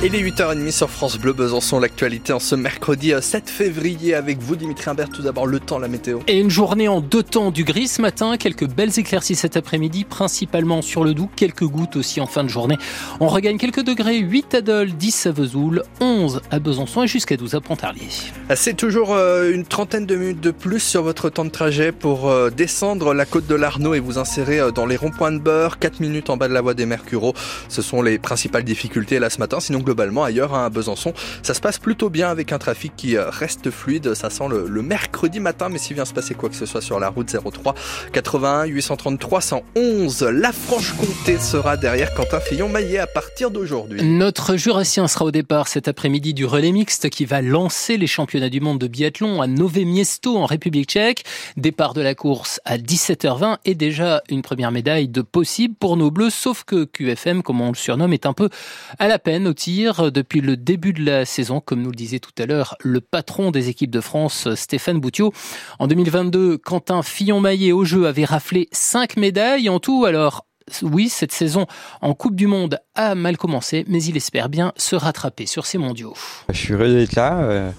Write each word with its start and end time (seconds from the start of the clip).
Et 0.00 0.08
les 0.08 0.22
8h30 0.22 0.70
sur 0.70 0.90
France 0.90 1.18
Bleu 1.18 1.32
Besançon, 1.32 1.80
l'actualité 1.80 2.32
en 2.32 2.38
ce 2.38 2.54
mercredi 2.54 3.12
7 3.20 3.42
euh, 3.42 3.50
février 3.50 4.14
avec 4.14 4.38
vous 4.38 4.54
Dimitri 4.54 4.88
Imbert. 4.88 5.08
Tout 5.08 5.22
d'abord 5.22 5.48
le 5.48 5.58
temps, 5.58 5.80
la 5.80 5.88
météo. 5.88 6.20
Et 6.28 6.38
une 6.38 6.50
journée 6.50 6.86
en 6.86 7.00
deux 7.00 7.24
temps 7.24 7.50
du 7.50 7.64
gris 7.64 7.88
ce 7.88 8.00
matin, 8.00 8.36
quelques 8.36 8.68
belles 8.68 8.96
éclaircies 8.96 9.34
cet 9.34 9.56
après-midi, 9.56 10.04
principalement 10.04 10.82
sur 10.82 11.02
le 11.02 11.14
Doubs, 11.14 11.28
quelques 11.34 11.64
gouttes 11.64 11.96
aussi 11.96 12.20
en 12.20 12.26
fin 12.26 12.44
de 12.44 12.48
journée. 12.48 12.76
On 13.18 13.26
regagne 13.26 13.58
quelques 13.58 13.82
degrés, 13.82 14.18
8 14.18 14.54
à 14.54 14.60
Dole, 14.60 14.92
10 14.92 15.26
à 15.26 15.32
Vesoul, 15.32 15.82
11 16.00 16.42
à 16.52 16.60
Besançon 16.60 17.02
et 17.02 17.08
jusqu'à 17.08 17.36
12 17.36 17.56
à 17.56 17.60
Pontarlier. 17.60 18.06
Ah, 18.50 18.54
c'est 18.54 18.74
toujours 18.74 19.14
euh, 19.14 19.50
une 19.50 19.64
trentaine 19.64 20.06
de 20.06 20.14
minutes 20.14 20.40
de 20.40 20.52
plus 20.52 20.78
sur 20.78 21.02
votre 21.02 21.28
temps 21.28 21.44
de 21.44 21.50
trajet 21.50 21.90
pour 21.90 22.28
euh, 22.28 22.50
descendre 22.50 23.14
la 23.14 23.24
côte 23.24 23.48
de 23.48 23.56
l'Arnaud 23.56 23.94
et 23.94 24.00
vous 24.00 24.18
insérer 24.18 24.60
dans 24.72 24.86
les 24.86 24.96
ronds-points 24.96 25.32
de 25.32 25.38
beurre, 25.38 25.80
4 25.80 25.98
minutes 25.98 26.30
en 26.30 26.36
bas 26.36 26.46
de 26.46 26.54
la 26.54 26.60
voie 26.60 26.74
des 26.74 26.86
Mercureaux. 26.86 27.34
Ce 27.68 27.82
sont 27.82 28.00
les 28.00 28.20
principales 28.20 28.62
difficultés 28.62 29.18
là 29.18 29.28
ce 29.28 29.38
matin, 29.40 29.58
sinon 29.58 29.82
globalement 29.88 30.22
ailleurs 30.22 30.54
hein, 30.54 30.66
à 30.66 30.68
Besançon. 30.68 31.14
Ça 31.42 31.54
se 31.54 31.62
passe 31.62 31.78
plutôt 31.78 32.10
bien 32.10 32.28
avec 32.28 32.52
un 32.52 32.58
trafic 32.58 32.92
qui 32.94 33.16
euh, 33.16 33.30
reste 33.30 33.70
fluide. 33.70 34.12
Ça 34.12 34.28
sent 34.28 34.44
le, 34.50 34.82
mercredi 34.82 35.40
matin, 35.40 35.70
mais 35.70 35.78
s'il 35.78 35.94
vient 35.94 36.04
se 36.04 36.12
passer 36.12 36.34
quoi 36.34 36.50
que 36.50 36.54
ce 36.54 36.66
soit 36.66 36.82
sur 36.82 37.00
la 37.00 37.08
route 37.08 37.34
03 37.34 37.74
81 38.12 38.64
833 38.64 39.40
111, 39.40 40.22
la 40.24 40.52
Franche-Comté 40.52 41.38
sera 41.38 41.78
derrière 41.78 42.12
Quentin 42.12 42.38
Fillon-Maillet 42.38 42.98
à 42.98 43.06
partir 43.06 43.50
d'aujourd'hui. 43.50 44.02
Notre 44.02 44.56
Jurassien 44.56 45.08
sera 45.08 45.24
au 45.24 45.30
départ 45.30 45.68
cet 45.68 45.88
après-midi 45.88 46.34
du 46.34 46.44
relais 46.44 46.72
mixte 46.72 47.08
qui 47.08 47.24
va 47.24 47.40
lancer 47.40 47.96
les 47.96 48.06
championnats 48.06 48.50
du 48.50 48.60
monde 48.60 48.78
de 48.78 48.88
biathlon 48.88 49.40
à 49.40 49.46
Nové 49.46 49.86
Miesto 49.86 50.36
en 50.36 50.44
République 50.44 50.90
tchèque. 50.90 51.24
Départ 51.56 51.94
de 51.94 52.02
la 52.02 52.14
course 52.14 52.60
à 52.66 52.76
17h20 52.76 53.56
et 53.64 53.74
déjà 53.74 54.22
une 54.28 54.42
première 54.42 54.70
médaille 54.70 55.08
de 55.08 55.22
possible 55.22 55.74
pour 55.80 55.96
nos 55.96 56.10
bleus, 56.10 56.30
sauf 56.30 56.64
que 56.64 56.84
QFM, 56.84 57.42
comme 57.42 57.62
on 57.62 57.70
le 57.70 57.74
surnomme, 57.74 58.12
est 58.12 58.26
un 58.26 58.34
peu 58.34 58.50
à 58.98 59.08
la 59.08 59.18
peine 59.18 59.46
au 59.46 59.54
depuis 59.78 60.40
le 60.40 60.56
début 60.56 60.92
de 60.92 61.04
la 61.04 61.24
saison, 61.24 61.60
comme 61.60 61.82
nous 61.82 61.90
le 61.90 61.96
disait 61.96 62.18
tout 62.18 62.32
à 62.38 62.46
l'heure 62.46 62.74
le 62.82 63.00
patron 63.00 63.52
des 63.52 63.68
équipes 63.68 63.92
de 63.92 64.00
France, 64.00 64.52
Stéphane 64.54 64.98
Boutiot. 64.98 65.32
En 65.78 65.86
2022, 65.86 66.58
Quentin 66.58 67.02
Fillon-Maillet 67.02 67.70
au 67.70 67.84
jeu 67.84 68.06
avait 68.06 68.24
raflé 68.24 68.68
5 68.72 69.16
médailles 69.16 69.68
en 69.68 69.78
tout. 69.78 70.04
Alors, 70.04 70.46
oui, 70.82 71.08
cette 71.08 71.30
saison 71.30 71.66
en 72.00 72.12
Coupe 72.14 72.34
du 72.34 72.48
Monde 72.48 72.80
a 72.96 73.14
mal 73.14 73.36
commencé, 73.36 73.84
mais 73.88 74.02
il 74.02 74.16
espère 74.16 74.48
bien 74.48 74.72
se 74.76 74.96
rattraper 74.96 75.46
sur 75.46 75.64
ces 75.64 75.78
mondiaux. 75.78 76.14
Je 76.50 76.58
suis 76.58 76.74
heureux 76.74 76.88
d'être 76.88 77.14
là. 77.14 77.38
Euh, 77.38 77.70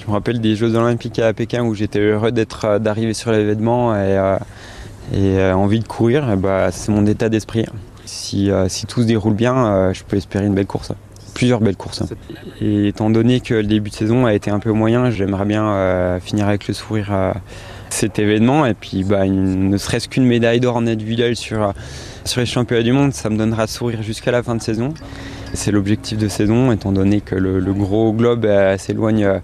je 0.00 0.06
me 0.06 0.12
rappelle 0.12 0.40
des 0.40 0.56
Jeux 0.56 0.74
Olympiques 0.74 1.18
à 1.18 1.34
Pékin 1.34 1.64
où 1.64 1.74
j'étais 1.74 2.00
heureux 2.00 2.32
d'être 2.32 2.64
euh, 2.64 2.78
d'arriver 2.78 3.12
sur 3.12 3.30
l'événement 3.30 3.94
et, 3.94 4.38
euh, 5.14 5.52
envie 5.52 5.80
de 5.80 5.86
courir. 5.86 6.34
Bah, 6.38 6.72
c'est 6.72 6.90
mon 6.90 7.04
état 7.04 7.28
d'esprit. 7.28 7.66
Si, 8.06 8.50
tout 8.88 9.02
se 9.02 9.06
déroule 9.06 9.34
bien, 9.34 9.92
je 9.92 10.02
peux 10.02 10.16
espérer 10.16 10.46
une 10.46 10.54
belle 10.54 10.66
course 10.66 10.92
plusieurs 11.34 11.60
belles 11.60 11.76
courses. 11.76 12.02
Et 12.60 12.88
étant 12.88 13.10
donné 13.10 13.40
que 13.40 13.54
le 13.54 13.64
début 13.64 13.90
de 13.90 13.94
saison 13.94 14.26
a 14.26 14.34
été 14.34 14.50
un 14.50 14.58
peu 14.58 14.72
moyen, 14.72 15.10
j'aimerais 15.10 15.44
bien 15.44 15.66
euh, 15.66 16.20
finir 16.20 16.48
avec 16.48 16.68
le 16.68 16.74
sourire 16.74 17.12
à 17.12 17.34
cet 17.90 18.18
événement. 18.18 18.66
Et 18.66 18.74
puis, 18.74 19.04
bah, 19.04 19.26
ne 19.26 19.76
serait-ce 19.76 20.08
qu'une 20.08 20.26
médaille 20.26 20.60
d'or 20.60 20.76
en 20.76 20.86
individuel 20.86 21.36
sur, 21.36 21.72
sur 22.24 22.40
les 22.40 22.46
championnats 22.46 22.82
du 22.82 22.92
monde, 22.92 23.12
ça 23.12 23.30
me 23.30 23.36
donnera 23.36 23.66
sourire 23.66 24.02
jusqu'à 24.02 24.30
la 24.30 24.42
fin 24.42 24.54
de 24.54 24.62
saison. 24.62 24.94
C'est 25.54 25.70
l'objectif 25.70 26.16
de 26.16 26.28
saison, 26.28 26.72
étant 26.72 26.92
donné 26.92 27.20
que 27.20 27.34
le, 27.34 27.60
gros 27.72 28.12
globe 28.12 28.46
euh, 28.46 28.78
s'éloigne. 28.78 29.24
Euh, 29.24 29.38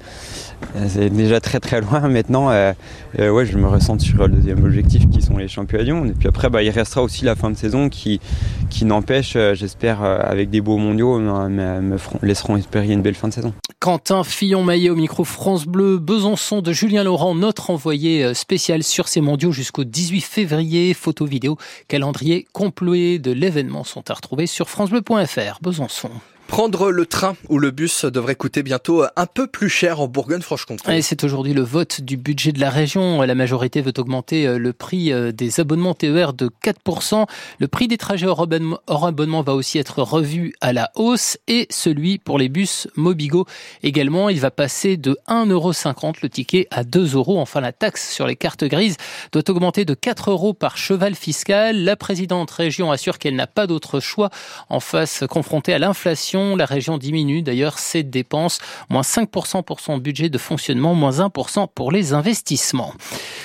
c'est 0.88 1.10
déjà 1.10 1.40
très 1.40 1.60
très 1.60 1.80
loin 1.80 2.08
maintenant. 2.08 2.48
ouais, 2.48 3.46
je 3.46 3.58
me 3.58 3.66
ressens 3.66 3.98
sur 4.00 4.26
le 4.26 4.28
deuxième 4.28 4.64
objectif 4.64 5.08
qui 5.10 5.22
sont 5.22 5.36
les 5.36 5.48
championnats 5.48 5.84
du 5.84 5.92
monde. 5.92 6.10
Et 6.10 6.14
puis 6.14 6.28
après, 6.28 6.50
bah, 6.50 6.62
il 6.62 6.70
restera 6.70 7.02
aussi 7.02 7.24
la 7.24 7.34
fin 7.36 7.50
de 7.50 7.56
saison 7.56 7.88
qui, 7.88 8.20
qui 8.68 8.84
n'empêche, 8.84 9.34
euh, 9.36 9.54
j'espère, 9.54 10.02
euh, 10.02 10.18
avec 10.22 10.50
des 10.50 10.60
beaux 10.60 10.76
mondiaux, 10.76 11.18
me, 11.18 11.96
laisseront 12.22 12.56
espérer 12.56 12.92
une 12.92 13.02
belle 13.02 13.14
fin 13.14 13.28
de 13.28 13.32
saison. 13.32 13.52
Quentin 13.80 14.24
Fillon-Maillet 14.24 14.90
au 14.90 14.96
micro 14.96 15.24
France 15.24 15.66
Bleu, 15.66 15.98
Besançon 15.98 16.62
de 16.62 16.72
Julien 16.72 17.04
Laurent, 17.04 17.34
notre 17.34 17.70
envoyé 17.70 18.24
euh, 18.24 18.34
spécial 18.34 18.82
sur 18.82 19.08
ces 19.08 19.20
mondiaux 19.20 19.52
jusqu'au 19.52 19.84
18 19.84 20.20
février. 20.20 20.94
Photo 20.94 21.26
vidéo, 21.26 21.56
calendrier 21.88 22.46
complet 22.52 23.18
de 23.18 23.30
l'événement 23.30 23.84
sont 23.84 24.10
à 24.10 24.14
retrouver 24.14 24.46
sur 24.46 24.68
francebleu.fr. 24.68 25.58
Besançon. 25.62 26.10
Prendre 26.48 26.90
le 26.90 27.04
train 27.04 27.36
ou 27.50 27.58
le 27.58 27.70
bus 27.70 28.06
devrait 28.06 28.34
coûter 28.34 28.62
bientôt 28.62 29.04
un 29.14 29.26
peu 29.26 29.46
plus 29.46 29.68
cher 29.68 30.00
en 30.00 30.08
Bourgogne-Franche-Comté. 30.08 31.02
C'est 31.02 31.22
aujourd'hui 31.22 31.52
le 31.52 31.60
vote 31.60 32.00
du 32.00 32.16
budget 32.16 32.52
de 32.52 32.58
la 32.58 32.70
région. 32.70 33.20
La 33.20 33.34
majorité 33.34 33.82
veut 33.82 33.92
augmenter 33.98 34.46
euh, 34.46 34.58
le 34.58 34.72
prix 34.72 35.12
euh, 35.12 35.30
des 35.30 35.60
abonnements 35.60 35.92
TER 35.92 36.32
de 36.32 36.50
4%. 36.64 37.26
Le 37.58 37.68
prix 37.68 37.86
des 37.86 37.98
trajets 37.98 38.26
hors 38.26 38.40
abonnement, 38.40 39.42
va 39.42 39.54
aussi 39.54 39.78
être 39.78 40.02
revu 40.02 40.54
à 40.62 40.72
la 40.72 40.90
hausse 40.96 41.36
et 41.48 41.66
celui 41.70 42.18
pour 42.18 42.38
les 42.38 42.48
bus 42.48 42.88
Mobigo 42.96 43.46
également. 43.82 44.30
Il 44.30 44.40
va 44.40 44.50
passer 44.50 44.96
de 44.96 45.18
1,50€ 45.28 46.14
le 46.22 46.30
ticket 46.30 46.66
à 46.70 46.82
2 46.82 47.14
euros. 47.14 47.38
Enfin, 47.38 47.60
la 47.60 47.72
taxe 47.72 48.10
sur 48.10 48.26
les 48.26 48.36
cartes 48.36 48.64
grises 48.64 48.96
doit 49.32 49.48
augmenter 49.50 49.84
de 49.84 49.94
4 49.94 50.30
euros 50.30 50.54
par 50.54 50.78
cheval 50.78 51.14
fiscal. 51.14 51.84
La 51.84 51.94
présidente 51.94 52.50
région 52.50 52.90
assure 52.90 53.18
qu'elle 53.18 53.36
n'a 53.36 53.46
pas 53.46 53.66
d'autre 53.66 54.00
choix 54.00 54.30
en 54.70 54.80
face 54.80 55.24
confrontée 55.28 55.74
à 55.74 55.78
l'inflation 55.78 56.37
la 56.56 56.66
région 56.66 56.98
diminue 56.98 57.42
d'ailleurs 57.42 57.78
ses 57.78 58.02
dépenses, 58.02 58.58
moins 58.88 59.02
5% 59.02 59.62
pour 59.62 59.80
son 59.80 59.98
budget 59.98 60.28
de 60.28 60.38
fonctionnement, 60.38 60.94
moins 60.94 61.20
1% 61.20 61.66
pour 61.74 61.92
les 61.92 62.12
investissements. 62.12 62.94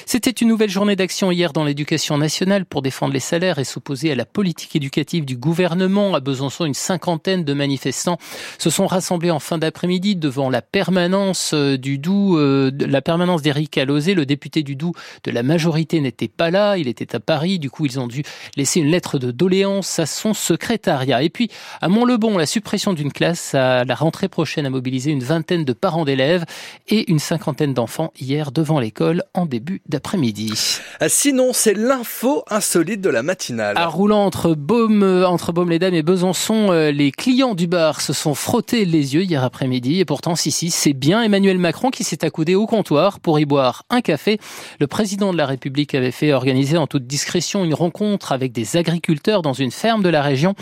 C'était 0.06 0.32
une 0.32 0.50
nouvelle 0.50 0.70
journée 0.70 0.96
d'action 0.96 1.32
hier 1.32 1.54
dans 1.54 1.64
l'éducation 1.64 2.18
nationale 2.18 2.66
pour 2.66 2.82
défendre 2.82 3.14
les 3.14 3.20
salaires 3.20 3.60
et 3.60 3.64
s'opposer 3.64 4.12
à 4.12 4.16
la 4.16 4.26
politique 4.26 4.76
éducative 4.76 5.26
du 5.26 5.38
gouvernement. 5.38 6.14
À 6.16 6.20
Besançon, 6.20 6.66
une 6.66 6.74
cinquantaine 6.74 7.44
de 7.44 7.54
manifestants 7.54 8.18
se 8.58 8.70
sont 8.70 8.88
rassemblés 8.88 9.32
en 9.32 9.40
fin 9.40 9.58
d'après-midi 9.58 10.16
devant 10.16 10.50
la 10.50 10.62
permanence 10.62 11.52
euh, 11.54 11.78
du 11.78 11.98
Doubs, 11.98 12.38
euh, 12.38 12.72
la 12.80 13.02
permanence 13.02 13.42
d'Éric 13.42 13.78
Alosé. 13.78 14.14
Le 14.14 14.26
député 14.26 14.64
du 14.64 14.76
Doubs 14.76 14.94
de 15.24 15.32
la 15.32 15.44
majorité 15.44 16.02
n'était 16.02 16.28
pas 16.28 16.52
là, 16.52 16.78
il 16.78 16.88
était 16.88 17.16
à 17.16 17.20
Paris. 17.20 17.60
Du 17.60 17.70
coup, 17.70 17.86
ils 17.86 18.00
ont 18.00 18.08
dû 18.08 18.24
laisser 18.58 18.80
une 18.80 18.92
lettre 18.92 19.20
de 19.20 19.32
doléance 19.32 20.00
à 20.00 20.06
son 20.06 20.34
secrétariat. 20.34 21.24
Et 21.24 21.30
puis, 21.30 21.50
à 21.82 21.88
Mont-le-Bon, 21.88 22.38
la 22.38 22.46
suppression 22.46 22.83
d'une 22.92 23.14
classe 23.14 23.56
à 23.56 23.86
la 23.86 23.96
rentrée 23.96 24.28
prochaine 24.28 24.66
a 24.66 24.70
mobilisé 24.70 25.12
une 25.12 25.24
vingtaine 25.24 25.64
de 25.64 25.72
parents 25.72 26.04
d'élèves 26.04 26.44
et 26.90 27.10
une 27.10 27.20
cinquantaine 27.20 27.74
d'enfants 27.74 28.12
hier 28.20 28.52
devant 28.52 28.82
l'école 28.82 29.24
en 29.34 29.46
début 29.46 29.82
d'après-midi. 29.88 30.52
Ah, 31.00 31.08
sinon, 31.08 31.54
c'est 31.54 31.74
l'info 31.74 32.44
insolite 32.50 33.00
de 33.00 33.10
la 33.10 33.24
matinale. 33.24 33.78
À 33.78 33.88
roulant 33.88 34.26
entre 34.26 34.54
Baume, 34.56 35.24
entre 35.26 35.54
Baume 35.54 35.70
les 35.70 35.80
Dames 35.80 35.94
et 35.94 36.04
Besançon, 36.04 36.72
euh, 36.72 36.92
les 36.92 37.12
clients 37.12 37.56
du 37.56 37.68
bar 37.68 38.02
se 38.02 38.12
sont 38.12 38.34
frottés 38.34 38.84
les 38.84 39.14
yeux 39.14 39.24
hier 39.24 39.44
après-midi 39.44 40.02
et 40.02 40.06
pourtant, 40.06 40.36
si, 40.36 40.52
si, 40.52 40.72
c'est 40.72 40.94
bien 40.94 41.22
Emmanuel 41.22 41.60
Macron 41.60 41.92
qui 41.92 42.04
s'est 42.04 42.26
accoudé 42.26 42.56
au 42.56 42.66
comptoir 42.66 43.20
pour 43.20 43.40
y 43.40 43.46
boire 43.46 43.84
un 43.90 44.02
café. 44.02 44.40
Le 44.80 44.88
président 44.88 45.32
de 45.32 45.38
la 45.38 45.46
République 45.46 45.96
avait 45.96 46.12
fait 46.12 46.34
organiser 46.34 46.78
en 46.78 46.88
toute 46.88 47.06
discrétion 47.06 47.64
une 47.64 47.74
rencontre 47.74 48.32
avec 48.32 48.52
des 48.52 48.76
agriculteurs 48.76 49.42
dans 49.44 49.54
une 49.54 49.72
ferme 49.72 50.02
de 50.02 50.10
la 50.10 50.22
région. 50.22 50.56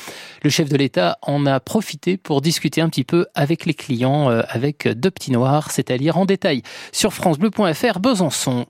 Le 0.44 0.50
chef 0.50 0.68
de 0.68 0.78
l'État 0.78 1.18
en 1.22 1.46
a 1.46 1.60
profité 1.60 2.11
pour 2.18 2.42
discuter 2.42 2.82
un 2.82 2.90
petit 2.90 3.04
peu 3.04 3.26
avec 3.36 3.66
les 3.66 3.74
clients, 3.74 4.30
euh, 4.30 4.42
avec 4.50 4.88
deux 4.88 5.12
petits 5.12 5.32
noirs, 5.32 5.72
c'est 5.72 5.92
à 5.92 5.98
dire 5.98 6.18
en 6.18 6.26
détail 6.26 6.64
sur 6.92 7.14
francebleu.fr 7.14 8.00
Besançon. 8.00 8.66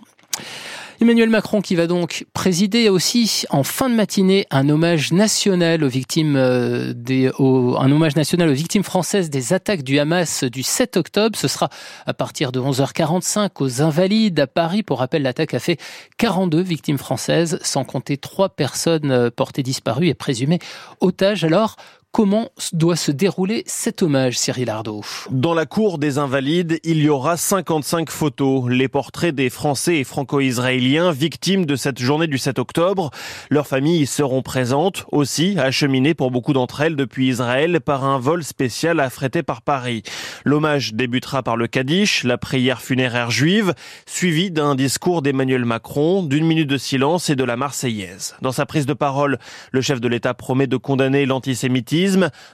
Emmanuel 1.02 1.31
Macron 1.31 1.62
qui 1.62 1.74
va 1.74 1.88
donc 1.88 2.28
présider 2.31 2.88
aussi 2.88 3.46
en 3.50 3.63
fin 3.63 3.90
de 3.90 3.96
matinée 3.96 4.46
un 4.52 4.69
hommage 4.69 5.12
national 5.12 5.84
aux 5.84 5.88
victimes 5.88 6.35
euh, 6.35 6.94
un 7.09 7.91
hommage 7.91 8.16
national 8.16 8.50
aux 8.50 8.53
victimes 8.53 8.84
françaises 8.84 9.31
des 9.31 9.52
attaques 9.52 9.81
du 9.81 9.97
Hamas 9.97 10.44
du 10.44 10.62
7 10.62 10.97
octobre. 10.97 11.35
Ce 11.35 11.47
sera 11.47 11.69
à 12.06 12.13
partir 12.13 12.52
de 12.52 12.59
11h45 12.59 13.50
aux 13.62 13.81
Invalides 13.81 14.40
à 14.41 14.46
Paris. 14.46 14.84
Pour 14.84 15.00
rappel, 15.00 15.23
l'attaque 15.23 15.56
a 15.56 15.59
fait 15.59 15.79
42 16.19 16.62
victimes 16.62 17.00
françaises, 17.00 17.58
sans 17.63 17.84
compter 17.84 18.18
trois 18.18 18.50
personnes 18.50 19.09
euh, 19.09 19.31
portées 19.31 19.63
disparues 19.63 20.08
et 20.08 20.13
présumées 20.13 20.59
otages. 21.00 21.44
Alors, 21.44 21.78
Comment 22.13 22.49
doit 22.73 22.97
se 22.97 23.09
dérouler 23.09 23.63
cet 23.67 24.03
hommage, 24.03 24.38
Cyril 24.38 24.69
Ardo? 24.69 25.01
Dans 25.29 25.53
la 25.53 25.66
cour 25.66 25.97
des 25.97 26.17
Invalides, 26.17 26.78
il 26.84 27.02
y 27.02 27.08
aura 27.08 27.37
55 27.37 28.09
photos, 28.09 28.69
les 28.69 28.90
portraits 28.90 29.34
des 29.34 29.49
Français 29.49 29.99
et 29.99 30.03
Franco-Israéliens 30.03 31.13
victimes 31.13 31.66
de 31.66 31.78
cette 31.78 31.99
journée 31.99 32.28
du 32.28 32.37
7 32.37 32.59
octobre. 32.59 33.11
Leurs 33.49 33.66
familles 33.66 34.08
seront 34.08 34.41
présentes, 34.41 35.05
aussi 35.13 35.58
acheminées 35.58 36.13
pour 36.13 36.31
beaucoup 36.31 36.52
d'entre 36.52 36.81
elles 36.81 36.97
depuis 36.97 37.29
Israël 37.29 37.79
par 37.79 38.03
un 38.03 38.19
vol 38.19 38.43
spécial 38.43 38.99
affrété 38.99 39.41
par 39.41 39.61
Paris. 39.61 40.03
L'hommage 40.43 40.93
débutera 40.93 41.43
par 41.43 41.55
le 41.55 41.67
Kaddish, 41.67 42.25
la 42.25 42.37
prière 42.37 42.81
funéraire 42.81 43.31
juive, 43.31 43.73
suivi 44.05 44.52
d'un 44.52 44.75
discours 44.75 45.22
d'Emmanuel 45.22 45.64
Macron, 45.64 46.23
d'une 46.23 46.46
minute 46.46 46.69
de 46.69 46.78
silence 46.78 47.29
et 47.29 47.37
de 47.37 47.46
la 47.46 47.55
Marseillaise. 47.55 48.35
Dans 48.41 48.52
sa 48.52 48.66
prise 48.66 48.85
de 48.85 48.93
parole, 48.93 49.40
le 49.72 49.79
chef 49.79 50.02
de 50.02 50.09
l'État 50.09 50.34
promet 50.34 50.67
de 50.67 50.75
condamner 50.75 51.25
l'antisémitisme 51.25 52.01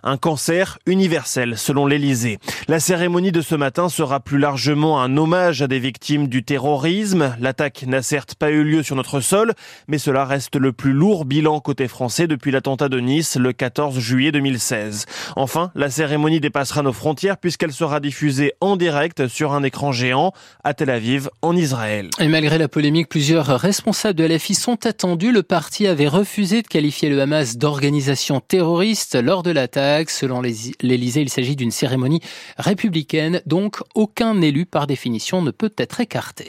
un 0.04 0.18
cancer 0.18 0.80
universel 0.86 1.58
selon 1.58 1.86
l'Élysée. 1.86 2.40
La 2.68 2.80
cérémonie 2.80 3.32
de 3.32 3.42
ce 3.42 3.56
matin 3.56 3.90
sera 3.90 4.20
plus 4.20 4.40
largement 4.40 5.02
un 5.02 5.16
hommage 5.18 5.62
à 5.62 5.68
des 5.68 5.80
victimes 5.80 6.28
du 6.28 6.44
terrorisme. 6.44 7.36
L'attaque 7.40 7.86
n'a 7.88 8.02
certes 8.02 8.36
pas 8.36 8.52
eu 8.52 8.64
lieu 8.64 8.84
sur 8.84 8.96
notre 8.96 9.20
sol, 9.22 9.54
mais 9.88 9.98
cela 9.98 10.26
reste 10.26 10.56
le 10.56 10.74
plus 10.74 10.94
lourd 10.94 11.26
bilan 11.26 11.60
côté 11.60 11.88
français 11.88 12.28
depuis 12.28 12.52
l'attentat 12.52 12.90
de 12.90 13.00
Nice 13.00 13.38
le 13.38 13.54
14 13.54 14.00
juillet 14.00 14.32
2016. 14.32 15.06
Enfin, 15.36 15.72
la 15.76 15.90
cérémonie 15.90 16.40
dépassera 16.40 16.82
nos 16.82 16.94
frontières 16.94 17.38
puisqu'elle 17.38 17.74
sera 17.74 18.00
diffusée 18.00 18.54
en 18.62 18.76
direct 18.76 19.28
sur 19.28 19.54
un 19.54 19.64
écran 19.64 19.92
géant 19.92 20.34
à 20.64 20.74
Tel 20.74 20.90
Aviv, 20.90 21.30
en 21.42 21.56
Israël. 21.56 22.10
Et 22.20 22.28
malgré 22.28 22.58
la 22.58 22.68
polémique, 22.68 23.10
plusieurs 23.10 23.48
responsables 23.48 24.18
de 24.18 24.26
l'AFI 24.26 24.56
sont 24.56 24.86
attendus. 24.86 25.32
Le 25.32 25.44
parti 25.44 25.88
avait 25.88 26.08
refusé 26.08 26.62
de 26.62 26.68
qualifier 26.68 27.10
le 27.10 27.22
Hamas 27.22 27.58
d'organisation 27.58 28.40
terroriste 28.40 29.16
lors 29.16 29.37
de 29.44 29.52
l'attaque. 29.52 30.10
Selon 30.10 30.42
l'Élysée, 30.42 31.22
il 31.22 31.30
s'agit 31.30 31.56
d'une 31.56 31.72
cérémonie 31.72 32.22
républicaine, 32.58 33.42
donc 33.46 33.78
aucun 33.96 34.42
élu 34.42 34.66
par 34.66 34.88
définition 34.88 35.42
ne 35.42 35.52
peut 35.52 35.74
être 35.78 36.02
écarté. 36.02 36.48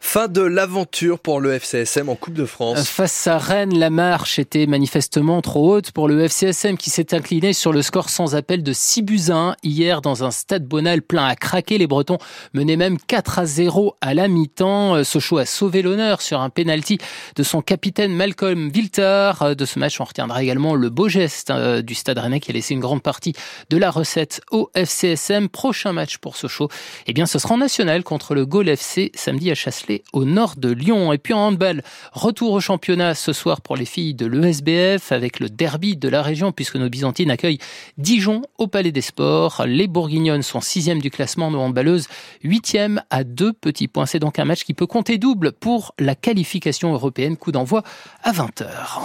Fin 0.00 0.28
de 0.28 0.40
l'aventure 0.40 1.18
pour 1.18 1.40
le 1.40 1.52
FCSM 1.52 2.08
en 2.08 2.14
Coupe 2.14 2.34
de 2.34 2.44
France. 2.44 2.88
Face 2.88 3.26
à 3.26 3.38
Rennes, 3.38 3.76
la 3.76 3.90
marche 3.90 4.38
était 4.38 4.66
manifestement 4.66 5.42
trop 5.42 5.74
haute 5.74 5.90
pour 5.90 6.06
le 6.06 6.20
FCSM 6.20 6.76
qui 6.76 6.90
s'est 6.90 7.12
incliné 7.12 7.52
sur 7.52 7.72
le 7.72 7.82
score 7.82 8.08
sans 8.08 8.36
appel 8.36 8.62
de 8.62 8.72
6 8.72 9.02
buts 9.02 9.20
à 9.30 9.34
1 9.34 9.56
hier 9.62 10.02
dans 10.02 10.24
un 10.24 10.30
stade 10.30 10.64
Bonal 10.64 11.02
plein 11.02 11.26
à 11.26 11.34
craquer. 11.34 11.76
Les 11.78 11.86
Bretons 11.88 12.18
menaient 12.54 12.76
même 12.76 12.98
4 12.98 13.40
à 13.40 13.46
0 13.46 13.96
à 14.00 14.14
la 14.14 14.28
mi-temps. 14.28 15.02
Sochaux 15.02 15.38
a 15.38 15.44
sauvé 15.44 15.82
l'honneur 15.82 16.22
sur 16.22 16.40
un 16.40 16.50
penalty 16.50 16.98
de 17.34 17.42
son 17.42 17.60
capitaine 17.60 18.14
Malcolm 18.14 18.70
Wilter. 18.72 19.32
De 19.56 19.64
ce 19.64 19.78
match, 19.78 20.00
on 20.00 20.04
retiendra 20.04 20.42
également 20.42 20.74
le 20.74 20.88
beau 20.88 21.08
geste 21.08 21.50
euh, 21.50 21.82
du 21.82 21.94
stade 21.94 22.18
qui 22.40 22.50
a 22.50 22.54
laissé 22.54 22.74
une 22.74 22.80
grande 22.80 23.02
partie 23.02 23.32
de 23.70 23.76
la 23.76 23.90
recette 23.90 24.40
au 24.50 24.70
FCSM. 24.74 25.48
Prochain 25.48 25.92
match 25.92 26.18
pour 26.18 26.36
Sochaux, 26.36 26.68
eh 27.06 27.12
bien, 27.12 27.26
ce 27.26 27.38
sera 27.38 27.54
en 27.54 27.58
national 27.58 28.02
contre 28.02 28.34
le 28.34 28.46
Gaulle 28.46 28.68
FC 28.68 29.10
samedi 29.14 29.50
à 29.50 29.54
Chasselet 29.54 30.02
au 30.12 30.24
nord 30.24 30.54
de 30.56 30.70
Lyon. 30.70 31.12
Et 31.12 31.18
puis 31.18 31.34
en 31.34 31.48
handball, 31.48 31.82
retour 32.12 32.52
au 32.52 32.60
championnat 32.60 33.14
ce 33.14 33.32
soir 33.32 33.60
pour 33.60 33.76
les 33.76 33.84
filles 33.84 34.14
de 34.14 34.26
l'ESBF 34.26 35.12
avec 35.12 35.40
le 35.40 35.48
derby 35.48 35.96
de 35.96 36.08
la 36.08 36.22
région 36.22 36.52
puisque 36.52 36.76
nos 36.76 36.88
Byzantines 36.88 37.30
accueillent 37.30 37.58
Dijon 37.98 38.42
au 38.58 38.66
Palais 38.66 38.92
des 38.92 39.00
Sports. 39.00 39.62
Les 39.66 39.86
Bourguignonnes 39.86 40.42
sont 40.42 40.60
sixième 40.60 41.00
du 41.00 41.10
classement, 41.10 41.50
nos 41.50 41.60
handballeuses 41.60 42.08
huitième 42.42 43.02
à 43.10 43.24
deux 43.24 43.52
petits 43.52 43.88
points. 43.88 44.06
C'est 44.06 44.18
donc 44.18 44.38
un 44.38 44.44
match 44.44 44.64
qui 44.64 44.74
peut 44.74 44.86
compter 44.86 45.18
double 45.18 45.52
pour 45.52 45.94
la 45.98 46.14
qualification 46.14 46.92
européenne. 46.92 47.36
Coup 47.36 47.52
d'envoi 47.52 47.82
à 48.22 48.32
20h. 48.32 49.00